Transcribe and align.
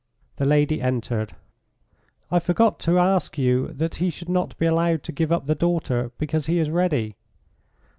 The 0.37 0.47
lady 0.47 0.81
entered. 0.81 1.35
"I 2.31 2.39
forgot 2.39 2.79
to 2.79 2.97
ask 2.97 3.37
you 3.37 3.67
that 3.67 3.97
he 3.97 4.09
should 4.09 4.29
not 4.29 4.57
be 4.57 4.65
allowed 4.65 5.03
to 5.03 5.11
give 5.11 5.31
up 5.31 5.45
the 5.45 5.53
daughter, 5.53 6.11
because 6.17 6.47
he 6.47 6.57
is 6.57 6.71
ready 6.71 7.17